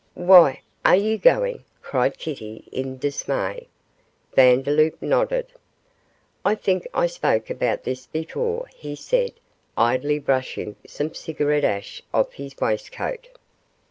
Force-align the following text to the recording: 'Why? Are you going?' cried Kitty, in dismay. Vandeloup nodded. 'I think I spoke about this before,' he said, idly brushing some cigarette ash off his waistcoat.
'Why? 0.15 0.61
Are 0.83 0.95
you 0.95 1.19
going?' 1.19 1.63
cried 1.83 2.17
Kitty, 2.17 2.67
in 2.71 2.97
dismay. 2.97 3.67
Vandeloup 4.35 4.99
nodded. 4.99 5.51
'I 6.43 6.55
think 6.55 6.87
I 6.91 7.05
spoke 7.05 7.51
about 7.51 7.83
this 7.83 8.07
before,' 8.07 8.67
he 8.75 8.95
said, 8.95 9.33
idly 9.77 10.17
brushing 10.17 10.75
some 10.87 11.13
cigarette 11.13 11.63
ash 11.63 12.01
off 12.15 12.33
his 12.33 12.57
waistcoat. 12.59 13.27